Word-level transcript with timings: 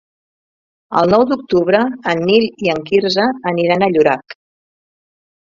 El 1.01 1.11
nou 1.15 1.25
d'octubre 1.31 1.83
en 2.13 2.23
Nil 2.29 2.47
i 2.69 2.71
en 2.77 2.81
Quirze 2.89 3.29
aniran 3.53 3.89
a 3.89 3.91
Llorac. 3.93 4.37